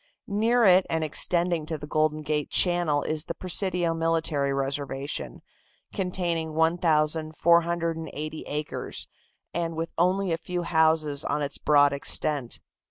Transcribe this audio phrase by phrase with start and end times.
[0.25, 5.43] Near it and extending to the Golden Gate channel is the Presidio military reservation,
[5.93, 9.07] containing 1,480 acres,
[9.53, 12.59] and with only a few houses on its broad extent.